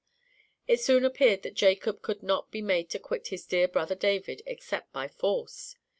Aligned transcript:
It 0.65 0.79
soon 0.79 1.05
appeared 1.05 1.43
that 1.43 1.53
Jacob 1.53 2.01
could 2.01 2.23
not 2.23 2.49
be 2.49 2.59
made 2.59 2.89
to 2.89 2.97
quit 2.97 3.27
his 3.27 3.45
dear 3.45 3.67
brother 3.67 3.93
David 3.93 4.41
except 4.47 4.91
by 4.91 5.07
force. 5.07 5.75